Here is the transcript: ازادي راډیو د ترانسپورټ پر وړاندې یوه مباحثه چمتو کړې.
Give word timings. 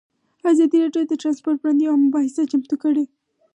ازادي 0.51 0.77
راډیو 0.83 1.03
د 1.07 1.13
ترانسپورټ 1.21 1.57
پر 1.59 1.61
وړاندې 1.65 1.83
یوه 1.87 2.01
مباحثه 2.05 2.41
چمتو 2.51 2.75
کړې. 2.83 3.05